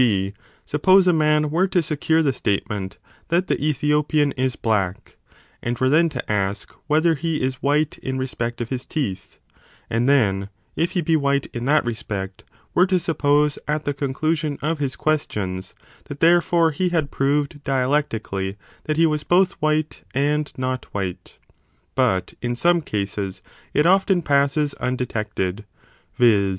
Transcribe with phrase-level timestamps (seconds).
[0.00, 0.32] g.
[0.64, 2.98] sup pose a man were to secure the statement
[3.30, 5.16] that the Ethiopian is black,
[5.60, 9.40] and were then to ask whether he is white in respect of his teeth;
[9.90, 12.44] and then, if he be white in that respect,
[12.76, 18.56] were to suppose at the conclusion of his questions that therefore he had proved dialectically
[18.84, 21.38] that he was both white and not white.
[21.96, 23.42] But in some cases
[23.74, 25.64] it often passes undetected,
[26.16, 26.56] viz.